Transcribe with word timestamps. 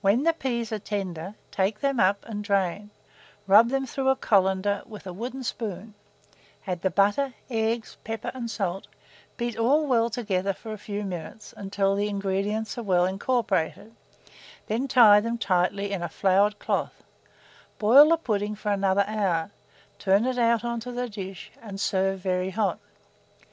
When 0.00 0.24
the 0.24 0.32
peas 0.32 0.72
are 0.72 0.80
tender, 0.80 1.36
take 1.52 1.78
them 1.78 2.00
up 2.00 2.24
and 2.28 2.42
drain; 2.42 2.90
rub 3.46 3.68
them 3.68 3.86
through 3.86 4.08
a 4.08 4.16
colander 4.16 4.82
with 4.86 5.06
a 5.06 5.12
wooden 5.12 5.44
spoon; 5.44 5.94
add 6.66 6.82
the 6.82 6.90
butter, 6.90 7.34
eggs, 7.48 7.96
pepper, 8.02 8.32
and 8.34 8.50
salt; 8.50 8.88
beat 9.36 9.56
all 9.56 9.86
well 9.86 10.10
together 10.10 10.52
for 10.52 10.72
a 10.72 10.78
few 10.78 11.04
minutes, 11.04 11.54
until 11.56 11.94
the 11.94 12.08
ingredients 12.08 12.76
are 12.76 12.82
well 12.82 13.04
incorporated; 13.04 13.94
then 14.66 14.88
tie 14.88 15.20
them 15.20 15.38
tightly 15.38 15.92
in 15.92 16.02
a 16.02 16.08
floured 16.08 16.58
cloth; 16.58 17.04
boil 17.78 18.08
the 18.08 18.16
pudding 18.16 18.56
for 18.56 18.72
another 18.72 19.04
hour, 19.06 19.52
turn 19.96 20.24
it 20.24 20.40
on 20.40 20.80
to 20.80 20.90
the 20.90 21.08
dish, 21.08 21.52
and 21.62 21.80
serve 21.80 22.18
very 22.18 22.50
hot. 22.50 22.80